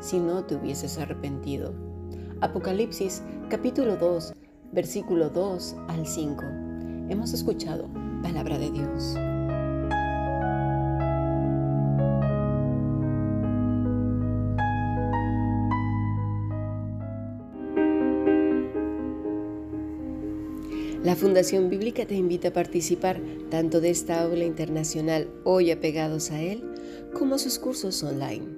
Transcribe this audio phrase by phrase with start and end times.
[0.00, 1.72] si no te hubieses arrepentido.
[2.40, 4.32] Apocalipsis capítulo 2,
[4.72, 6.44] versículo 2 al 5.
[7.08, 7.88] Hemos escuchado
[8.22, 9.14] palabra de Dios.
[21.02, 26.40] La Fundación Bíblica te invita a participar tanto de esta aula internacional hoy apegados a
[26.42, 26.62] él,
[27.14, 28.57] como sus cursos online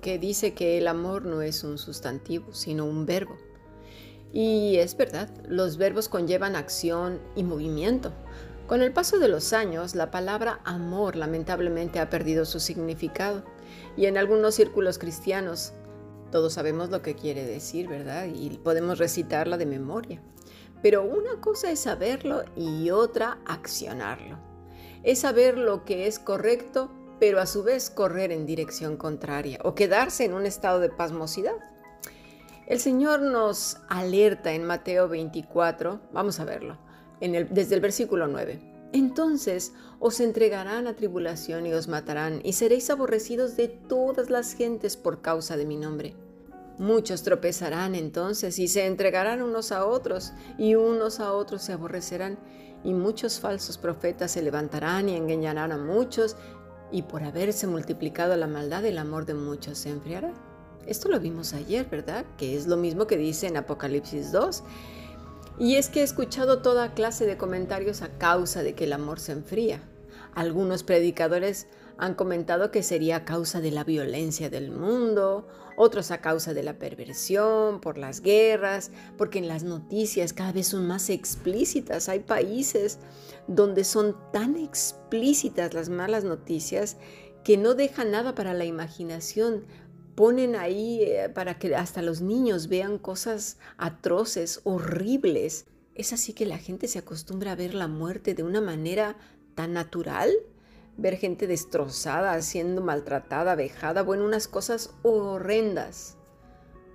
[0.00, 3.36] Que dice que el amor no es un sustantivo, sino un verbo.
[4.32, 8.12] Y es verdad, los verbos conllevan acción y movimiento.
[8.66, 13.44] Con el paso de los años, la palabra amor lamentablemente ha perdido su significado
[13.96, 15.72] y en algunos círculos cristianos
[16.30, 18.26] todos sabemos lo que quiere decir, ¿verdad?
[18.32, 20.22] Y podemos recitarla de memoria.
[20.82, 24.38] Pero una cosa es saberlo y otra accionarlo.
[25.02, 29.74] Es saber lo que es correcto, pero a su vez correr en dirección contraria o
[29.76, 31.54] quedarse en un estado de pasmosidad.
[32.66, 36.78] El Señor nos alerta en Mateo 24, vamos a verlo
[37.20, 38.60] desde el versículo 9.
[38.92, 44.96] Entonces os entregarán a tribulación y os matarán, y seréis aborrecidos de todas las gentes
[44.96, 46.16] por causa de mi nombre.
[46.78, 52.38] Muchos tropezarán entonces y se entregarán unos a otros, y unos a otros se aborrecerán,
[52.82, 56.36] y muchos falsos profetas se levantarán y engañarán a muchos,
[56.92, 60.32] y por haberse multiplicado la maldad, el amor de muchos se enfriará.
[60.86, 62.24] Esto lo vimos ayer, ¿verdad?
[62.36, 64.62] Que es lo mismo que dice en Apocalipsis 2.
[65.58, 69.20] Y es que he escuchado toda clase de comentarios a causa de que el amor
[69.20, 69.80] se enfría.
[70.34, 71.66] Algunos predicadores
[72.00, 75.46] han comentado que sería a causa de la violencia del mundo,
[75.76, 80.68] otros a causa de la perversión, por las guerras, porque en las noticias cada vez
[80.68, 82.08] son más explícitas.
[82.08, 82.98] Hay países
[83.48, 86.96] donde son tan explícitas las malas noticias
[87.44, 89.66] que no dejan nada para la imaginación
[90.14, 95.66] ponen ahí eh, para que hasta los niños vean cosas atroces, horribles.
[95.94, 99.16] ¿Es así que la gente se acostumbra a ver la muerte de una manera
[99.54, 100.30] tan natural?
[101.00, 106.16] Ver gente destrozada, siendo maltratada, vejada, bueno, unas cosas horrendas.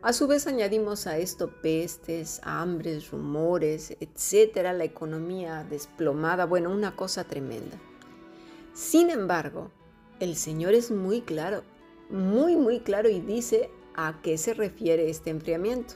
[0.02, 6.96] A su vez añadimos a esto pestes, hambres, rumores, etcétera, la economía desplomada, bueno, una
[6.96, 7.78] cosa tremenda.
[8.74, 9.72] Sin embargo,
[10.20, 11.64] el Señor es muy claro
[12.10, 15.96] muy, muy claro y dice a qué se refiere este enfriamiento.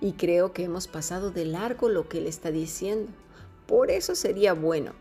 [0.00, 3.12] Y creo que hemos pasado de largo lo que él está diciendo.
[3.66, 4.92] Por eso sería bueno,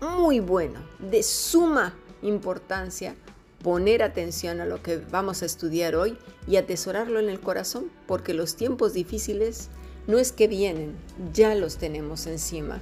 [0.00, 3.14] muy bueno, de suma importancia
[3.62, 8.34] poner atención a lo que vamos a estudiar hoy y atesorarlo en el corazón, porque
[8.34, 9.68] los tiempos difíciles
[10.06, 10.96] no es que vienen,
[11.32, 12.80] ya los tenemos encima.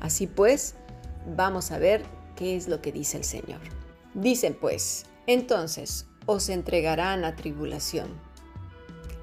[0.00, 0.74] Así pues,
[1.36, 2.04] vamos a ver
[2.36, 3.60] qué es lo que dice el Señor.
[4.14, 8.08] Dicen pues, entonces, os entregarán a tribulación.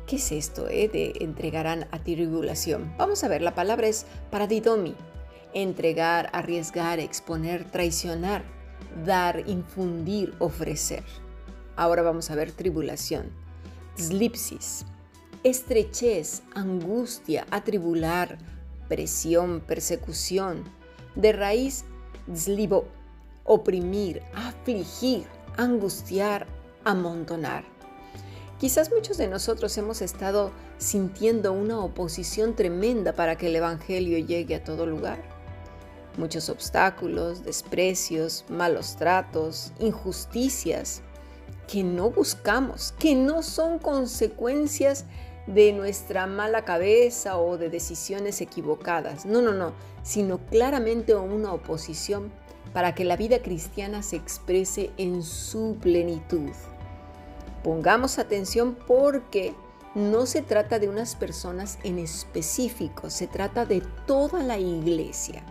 [0.08, 2.94] ¿Qué es esto eh, de entregarán a tribulación?
[2.98, 4.96] Vamos a ver, la palabra es paradidomi.
[5.54, 8.44] Entregar, arriesgar, exponer, traicionar,
[9.06, 11.04] dar, infundir, ofrecer.
[11.76, 13.32] Ahora vamos a ver tribulación.
[13.98, 14.86] Slipsis,
[15.44, 18.38] estrechez, angustia, atribular,
[18.88, 20.64] presión, persecución.
[21.16, 21.86] De raíz,
[22.34, 22.86] zlibo,
[23.44, 25.26] oprimir, afligir,
[25.58, 26.48] angustiar,
[26.84, 27.64] amontonar.
[28.60, 34.56] Quizás muchos de nosotros hemos estado sintiendo una oposición tremenda para que el Evangelio llegue
[34.56, 35.39] a todo lugar.
[36.20, 41.02] Muchos obstáculos, desprecios, malos tratos, injusticias
[41.66, 45.06] que no buscamos, que no son consecuencias
[45.48, 49.26] de nuestra mala cabeza o de decisiones equivocadas.
[49.26, 49.72] No, no, no,
[50.04, 52.34] sino claramente una oposición
[52.74, 56.50] para que la vida cristiana se exprese en su plenitud.
[57.64, 59.56] Pongamos atención porque
[59.96, 65.46] no se trata de unas personas en específico, se trata de toda la iglesia.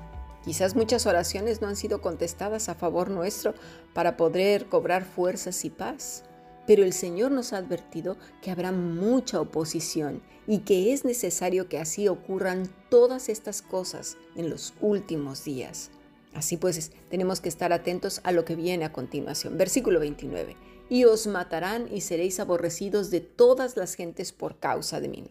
[0.44, 3.54] Quizás muchas oraciones no han sido contestadas a favor nuestro
[3.92, 6.24] para poder cobrar fuerzas y paz,
[6.66, 11.78] pero el Señor nos ha advertido que habrá mucha oposición y que es necesario que
[11.78, 15.90] así ocurran todas estas cosas en los últimos días.
[16.34, 19.58] Así pues, tenemos que estar atentos a lo que viene a continuación.
[19.58, 20.56] Versículo 29.
[20.90, 25.24] Y os matarán y seréis aborrecidos de todas las gentes por causa de mi.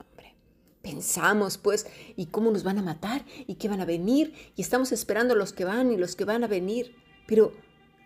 [0.87, 1.85] Pensamos, pues,
[2.15, 3.25] ¿y cómo nos van a matar?
[3.45, 4.33] ¿Y qué van a venir?
[4.55, 6.95] Y estamos esperando los que van y los que van a venir.
[7.27, 7.53] Pero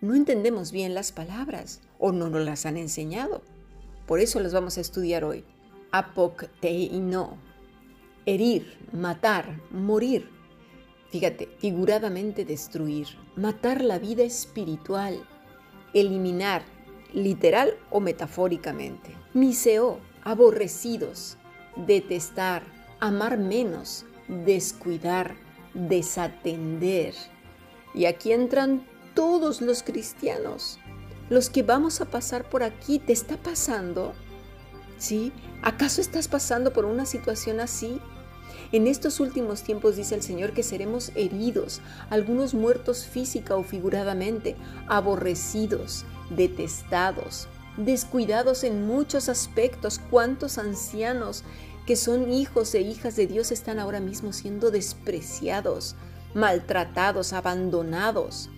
[0.02, 3.44] no entendemos bien las palabras o no nos las han enseñado.
[4.08, 5.44] Por eso las vamos a estudiar hoy.
[5.92, 7.38] Apocteino.
[8.26, 10.42] Herir, matar, morir
[11.12, 15.22] Fíjate, figuradamente destruir, matar la vida espiritual,
[15.94, 16.64] eliminar,
[17.14, 19.12] literal o metafóricamente.
[19.34, 21.38] Miseo, aborrecidos,
[21.76, 22.64] detestar,
[23.00, 25.36] amar menos, descuidar,
[25.74, 27.14] desatender.
[27.94, 30.80] Y aquí entran todos los cristianos.
[31.30, 34.14] Los que vamos a pasar por aquí, ¿te está pasando?
[34.98, 35.32] ¿Sí?
[35.62, 38.00] ¿Acaso estás pasando por una situación así?
[38.72, 44.56] En estos últimos tiempos dice el Señor que seremos heridos, algunos muertos física o figuradamente,
[44.88, 47.48] aborrecidos, detestados,
[47.86, 50.00] descuidados en muchos aspectos.
[50.10, 51.44] ¿Cuántos ancianos
[51.86, 55.96] que son hijos e hijas de Dios están ahora mismo siendo despreciados,
[56.34, 58.50] maltratados, abandonados?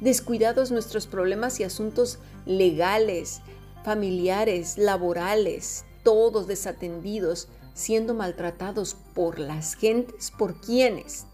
[0.00, 3.40] Descuidados nuestros problemas y asuntos legales,
[3.84, 11.26] familiares, laborales, todos desatendidos siendo maltratados por las gentes, por quienes.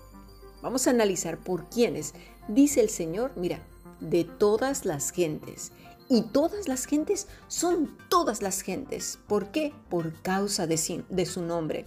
[0.62, 2.15] Vamos a analizar por quienes.
[2.49, 3.61] Dice el Señor, mira,
[4.00, 5.73] de todas las gentes.
[6.08, 9.19] Y todas las gentes son todas las gentes.
[9.26, 9.75] ¿Por qué?
[9.88, 10.76] Por causa de,
[11.26, 11.85] su nombre.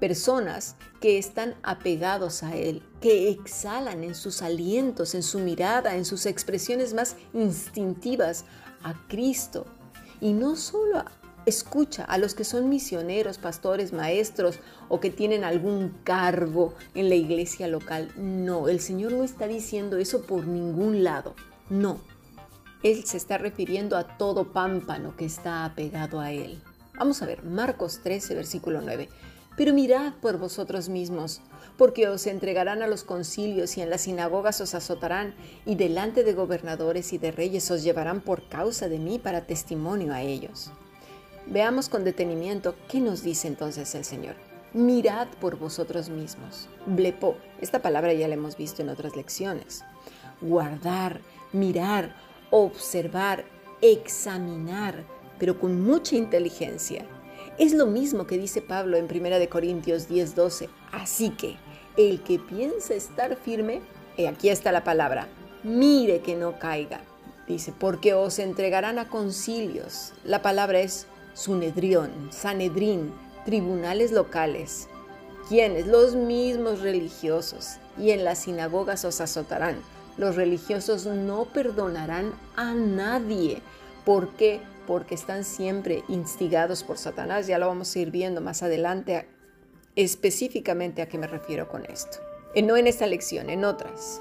[0.00, 6.04] Personas que están apegados a Él, que exhalan en sus alientos, en su mirada, en
[6.04, 8.44] sus expresiones más instintivas
[8.82, 9.66] a Cristo.
[10.20, 11.04] Y no solo
[11.46, 17.14] Escucha a los que son misioneros, pastores, maestros o que tienen algún cargo en la
[17.14, 18.12] iglesia local.
[18.16, 21.34] No, el Señor no está diciendo eso por ningún lado.
[21.70, 21.98] No.
[22.82, 26.62] Él se está refiriendo a todo pámpano que está apegado a Él.
[26.98, 29.08] Vamos a ver, Marcos 13, versículo 9.
[29.56, 31.42] Pero mirad por vosotros mismos,
[31.76, 35.34] porque os entregarán a los concilios y en las sinagogas os azotarán,
[35.66, 40.14] y delante de gobernadores y de reyes os llevarán por causa de mí para testimonio
[40.14, 40.70] a ellos.
[41.46, 44.36] Veamos con detenimiento qué nos dice entonces el Señor.
[44.72, 46.68] Mirad por vosotros mismos.
[46.86, 49.82] Blepo, esta palabra ya la hemos visto en otras lecciones.
[50.40, 51.20] Guardar,
[51.52, 52.14] mirar,
[52.50, 53.44] observar,
[53.80, 55.04] examinar,
[55.38, 57.06] pero con mucha inteligencia.
[57.58, 60.68] Es lo mismo que dice Pablo en 1 Corintios 10:12.
[60.92, 61.56] Así que
[61.96, 63.80] el que piensa estar firme,
[64.16, 65.28] y aquí está la palabra,
[65.62, 67.00] mire que no caiga.
[67.46, 70.12] Dice, porque os entregarán a concilios.
[70.24, 73.12] La palabra es Sunedrión, Sanedrín,
[73.44, 74.88] tribunales locales.
[75.48, 77.78] quienes Los mismos religiosos.
[77.98, 79.80] Y en las sinagogas os azotarán.
[80.20, 83.62] Los religiosos no perdonarán a nadie.
[84.04, 84.60] ¿Por qué?
[84.86, 87.46] Porque están siempre instigados por Satanás.
[87.46, 89.26] Ya lo vamos a ir viendo más adelante
[89.96, 92.18] específicamente a qué me refiero con esto.
[92.54, 94.20] Eh, no en esta lección, en otras.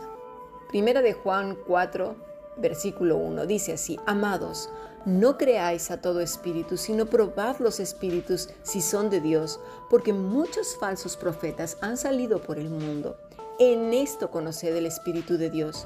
[0.70, 2.16] Primera de Juan 4,
[2.56, 4.70] versículo 1, dice así, amados,
[5.04, 10.78] no creáis a todo espíritu, sino probad los espíritus si son de Dios, porque muchos
[10.78, 13.18] falsos profetas han salido por el mundo.
[13.62, 15.86] En esto conoced el Espíritu de Dios.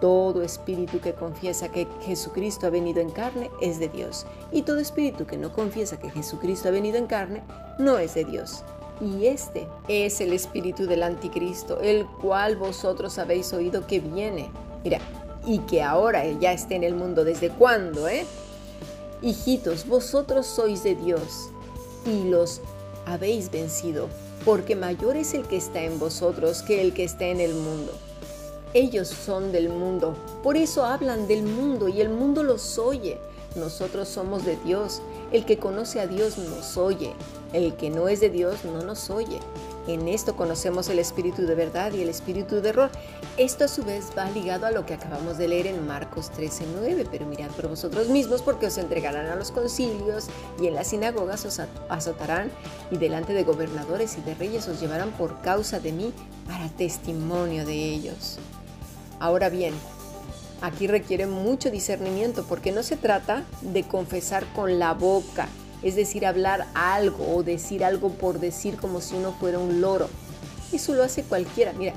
[0.00, 4.78] Todo espíritu que confiesa que Jesucristo ha venido en carne es de Dios, y todo
[4.78, 7.42] espíritu que no confiesa que Jesucristo ha venido en carne
[7.78, 8.64] no es de Dios.
[8.98, 14.50] Y este es el espíritu del anticristo, el cual vosotros habéis oído que viene.
[14.82, 14.98] Mira,
[15.44, 17.24] y que ahora ya esté en el mundo.
[17.24, 18.24] ¿Desde cuándo, eh?
[19.20, 21.50] Hijitos, vosotros sois de Dios
[22.06, 22.62] y los
[23.04, 24.08] habéis vencido,
[24.46, 27.92] porque mayor es el que está en vosotros que el que está en el mundo.
[28.74, 33.18] Ellos son del mundo, por eso hablan del mundo y el mundo los oye.
[33.56, 35.02] Nosotros somos de Dios.
[35.32, 37.14] El que conoce a Dios nos oye.
[37.52, 39.40] El que no es de Dios no nos oye.
[39.86, 42.90] En esto conocemos el espíritu de verdad y el espíritu de error.
[43.36, 47.06] Esto a su vez va ligado a lo que acabamos de leer en Marcos 13:9,
[47.10, 50.26] pero mirad por vosotros mismos porque os entregarán a los concilios
[50.60, 52.50] y en las sinagogas os azotarán
[52.90, 56.12] y delante de gobernadores y de reyes os llevarán por causa de mí
[56.48, 58.38] para testimonio de ellos.
[59.20, 59.72] Ahora bien,
[60.62, 65.48] aquí requiere mucho discernimiento porque no se trata de confesar con la boca,
[65.82, 70.08] es decir, hablar algo o decir algo por decir como si uno fuera un loro.
[70.72, 71.72] Eso lo hace cualquiera.
[71.72, 71.94] Mira,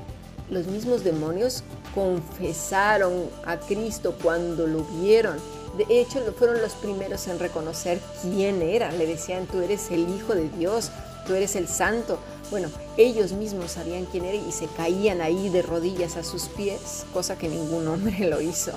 [0.50, 5.38] los mismos demonios confesaron a Cristo cuando lo vieron.
[5.78, 8.92] De hecho, fueron los primeros en reconocer quién era.
[8.92, 10.92] Le decían, tú eres el Hijo de Dios,
[11.26, 12.20] tú eres el Santo.
[12.52, 17.06] Bueno, ellos mismos sabían quién era y se caían ahí de rodillas a sus pies,
[17.14, 18.72] cosa que ningún hombre lo hizo.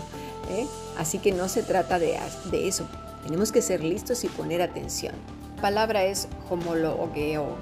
[0.53, 0.67] ¿Eh?
[0.99, 2.19] Así que no se trata de,
[2.53, 2.87] eso.
[3.25, 5.15] Tenemos que ser listos y poner atención.
[5.57, 7.57] La palabra es homologeo,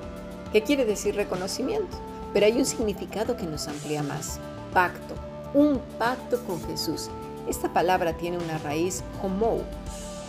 [0.53, 1.99] que quiere decir reconocimiento,
[2.33, 4.39] pero hay un significado que nos amplía más.
[4.73, 5.15] Pacto,
[5.55, 7.11] un pacto con Jesús.
[7.49, 9.63] Esta palabra tiene una raíz homo,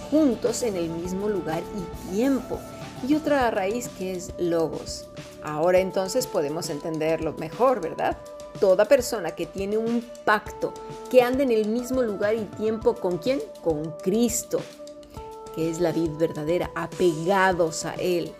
[0.10, 2.60] juntos en el mismo lugar y tiempo,
[3.08, 5.08] y otra raíz que es logos.
[5.44, 8.18] Ahora entonces podemos entenderlo mejor, ¿verdad?
[8.62, 10.74] Toda persona que tiene un pacto,
[11.10, 13.42] que anda en el mismo lugar y tiempo con quién?
[13.64, 14.62] Con Cristo,
[15.56, 18.32] que es la vid verdadera, apegados a Él.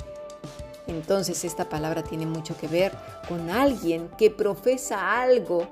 [0.86, 2.94] Entonces esta palabra tiene mucho que ver
[3.28, 5.68] con alguien que profesa algo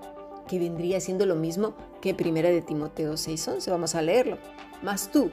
[0.48, 3.70] que vendría siendo lo mismo que primera de Timoteo 6:11.
[3.70, 4.40] Vamos a leerlo.
[4.82, 5.30] Mas tú,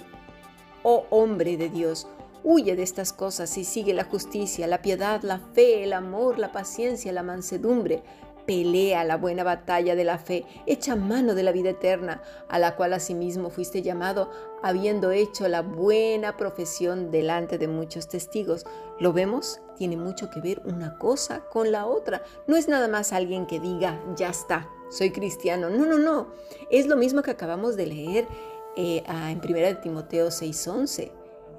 [0.83, 2.07] oh hombre de Dios,
[2.49, 6.53] Huye de estas cosas y sigue la justicia, la piedad, la fe, el amor, la
[6.53, 8.05] paciencia, la mansedumbre.
[8.47, 12.77] Pelea la buena batalla de la fe, echa mano de la vida eterna, a la
[12.77, 14.31] cual asimismo fuiste llamado,
[14.63, 18.65] habiendo hecho la buena profesión delante de muchos testigos.
[19.01, 19.61] ¿Lo vemos?
[19.77, 22.23] Tiene mucho que ver una cosa con la otra.
[22.47, 25.69] No es nada más alguien que diga, ya está, soy cristiano.
[25.69, 26.29] No, no, no.
[26.71, 28.29] Es lo mismo que acabamos de leer
[28.77, 31.11] eh, en 1 Timoteo 6:11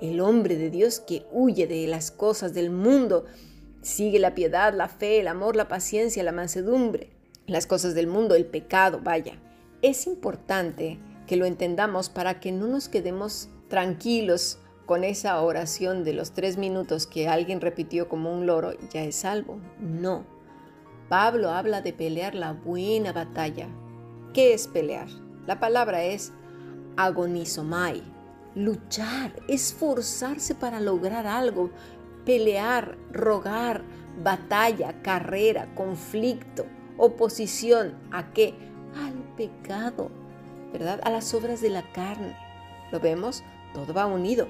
[0.02, 3.26] el hombre de Dios que huye de las cosas del mundo,
[3.88, 7.10] sigue la piedad, la fe, el amor, la paciencia, la mansedumbre,
[7.46, 9.40] las cosas del mundo, el pecado, vaya.
[9.82, 16.14] Es importante que lo entendamos para que no nos quedemos tranquilos con esa oración de
[16.14, 19.60] los tres minutos que alguien repitió como un loro, ya es salvo.
[19.80, 20.26] No.
[21.10, 23.68] Pablo habla de pelear la buena batalla.
[24.34, 25.08] ¿Qué es pelear?
[25.46, 26.34] La palabra es
[26.98, 28.02] agonizomai,
[28.56, 31.70] luchar, esforzarse para lograr algo,
[32.28, 33.84] pelear, rogar,
[34.22, 36.66] batalla, carrera, conflicto,
[36.98, 38.54] oposición, ¿a qué?
[39.02, 40.12] Al pecado,
[40.74, 41.00] ¿verdad?
[41.04, 42.36] A las obras de la carne.
[42.92, 43.46] ¿Lo vemos?
[43.74, 44.50] Todo va unido.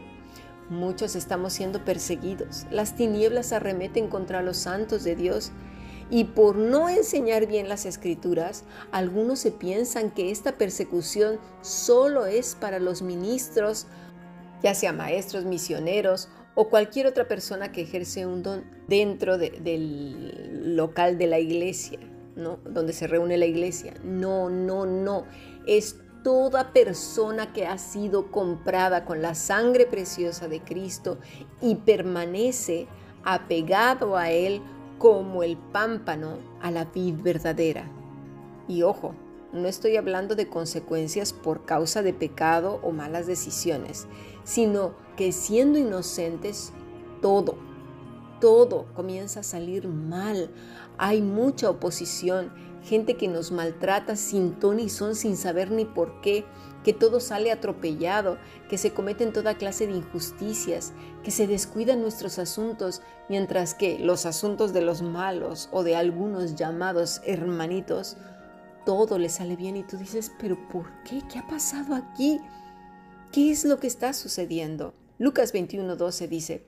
[0.69, 2.65] Muchos estamos siendo perseguidos.
[2.71, 5.51] Las tinieblas arremeten contra los santos de Dios.
[6.09, 12.55] Y por no enseñar bien las escrituras, algunos se piensan que esta persecución solo es
[12.55, 13.85] para los ministros,
[14.63, 16.29] ya sea maestros, misioneros
[16.59, 21.99] o cualquier otra persona que ejerce un don dentro del local de la iglesia,
[22.35, 22.57] ¿no?
[22.65, 23.93] Donde se reúne la iglesia.
[24.03, 25.25] No, no, no.
[25.67, 31.19] Es toda persona que ha sido comprada con la sangre preciosa de Cristo
[31.61, 32.87] y permanece
[33.23, 34.59] apegado a Él
[34.97, 37.87] como el pámpano a la vid verdadera.
[38.67, 39.13] Y ojo,
[39.53, 44.07] no estoy hablando de consecuencias por causa de pecado o malas decisiones,
[44.43, 46.73] sino que siendo inocentes,
[47.21, 47.57] todo,
[48.39, 50.51] todo comienza a salir mal.
[50.97, 52.51] Hay mucha oposición,
[52.83, 56.45] gente que nos maltrata sin ton y son, sin saber ni por qué,
[56.83, 58.37] que todo sale atropellado,
[58.69, 64.25] que se cometen toda clase de injusticias, que se descuidan nuestros asuntos, mientras que los
[64.25, 68.15] asuntos de los malos o de algunos llamados hermanitos,
[68.87, 71.21] todo le sale bien y tú dices, pero ¿por qué?
[71.29, 72.39] ¿Qué ha pasado aquí?
[73.33, 74.93] ¿Qué es lo que está sucediendo?
[75.19, 76.63] Lucas 21:12 dice,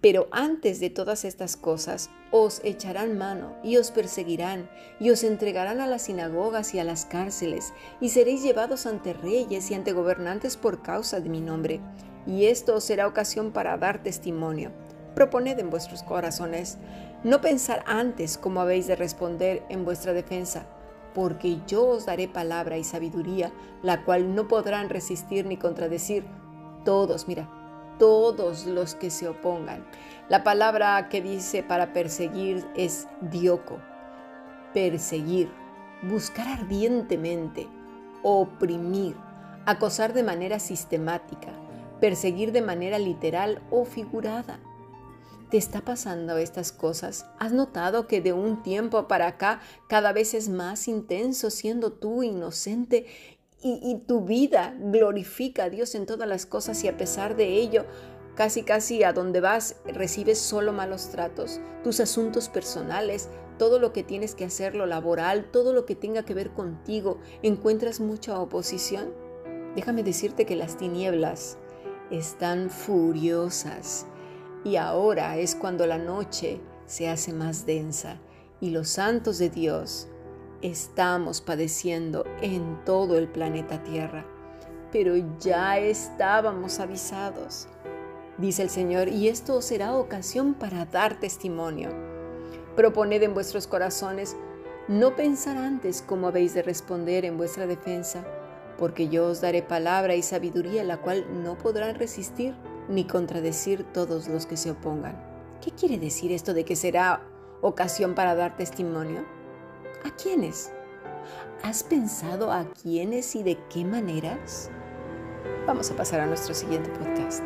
[0.00, 5.80] pero antes de todas estas cosas os echarán mano y os perseguirán y os entregarán
[5.80, 10.56] a las sinagogas y a las cárceles y seréis llevados ante reyes y ante gobernantes
[10.56, 11.80] por causa de mi nombre.
[12.28, 14.70] Y esto os será ocasión para dar testimonio.
[15.16, 16.78] Proponed en vuestros corazones
[17.24, 20.68] no pensar antes cómo habéis de responder en vuestra defensa,
[21.14, 23.52] porque yo os daré palabra y sabiduría,
[23.82, 26.24] la cual no podrán resistir ni contradecir
[26.84, 27.48] todos, mira,
[27.98, 29.84] todos los que se opongan.
[30.28, 33.78] La palabra que dice para perseguir es dioco,
[34.72, 35.50] perseguir,
[36.02, 37.68] buscar ardientemente,
[38.22, 39.16] oprimir,
[39.66, 41.48] acosar de manera sistemática,
[42.00, 44.58] perseguir de manera literal o figurada
[45.50, 47.26] ¿Te está pasando estas cosas?
[47.40, 52.22] ¿Has notado que de un tiempo para acá cada vez es más intenso siendo tú
[52.22, 53.06] inocente
[53.60, 57.84] y, tu vida glorifica a Dios en todas las cosas y a pesar de ello,
[58.36, 63.28] casi casi a donde vas recibes solo malos tratos, tus asuntos personales,
[63.58, 67.18] todo lo que tienes que hacer, lo laboral, todo lo que tenga que ver contigo,
[67.42, 69.12] encuentras mucha oposición?
[69.74, 71.58] Déjame decirte que las tinieblas
[72.10, 74.06] están furiosas
[74.64, 78.18] y ahora es cuando la noche se hace más densa
[78.60, 80.08] y los santos de Dios
[80.60, 84.26] estamos padeciendo en todo el planeta Tierra.
[84.92, 87.68] Pero ya estábamos avisados,
[88.38, 91.90] dice el Señor, y esto será ocasión para dar testimonio.
[92.76, 94.36] Proponed en vuestros corazones
[94.88, 98.24] no pensar antes cómo habéis de responder en vuestra defensa,
[98.78, 102.54] porque yo os daré palabra y sabiduría la cual no podrán resistir
[102.90, 105.16] ni contradecir todos los que se opongan.
[105.62, 107.22] ¿Qué quiere decir esto de que será
[107.62, 109.24] ocasión para dar testimonio?
[110.04, 110.72] ¿A quiénes?
[111.62, 114.70] ¿Has pensado a quiénes y de qué maneras?
[115.66, 117.44] Vamos a pasar a nuestro siguiente podcast.